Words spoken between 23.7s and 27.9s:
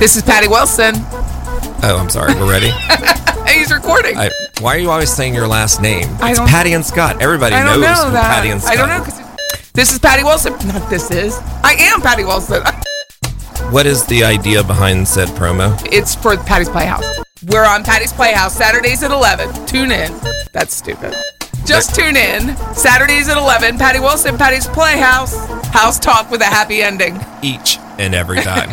Patty Wilson, Patty's Playhouse. House talk with a happy ending. Each